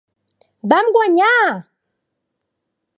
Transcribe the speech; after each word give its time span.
Vam 0.69 0.85
guanyar! 0.93 1.57